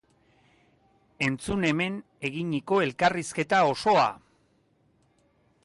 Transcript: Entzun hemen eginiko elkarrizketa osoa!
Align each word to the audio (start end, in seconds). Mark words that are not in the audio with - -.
Entzun 1.25 1.67
hemen 1.69 1.99
eginiko 2.29 2.79
elkarrizketa 2.87 3.61
osoa! 3.75 4.09